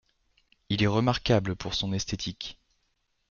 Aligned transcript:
Il 0.69 0.81
est 0.81 0.87
remarquable 0.87 1.55
pour 1.55 1.75
son 1.75 1.93
esthétique. 1.93 2.57